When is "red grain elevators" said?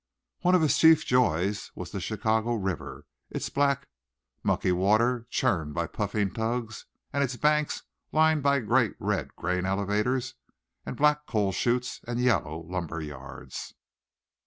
8.97-10.33